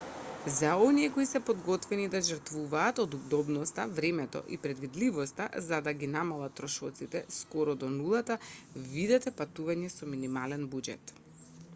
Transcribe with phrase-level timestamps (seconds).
[0.59, 6.09] за оние кои се подготвени да жртвуваат од удобноста времето и предвидливоста за да ги
[6.15, 8.39] намалат трошоците скоро до нулата
[8.93, 11.15] видете патување со минимален буџет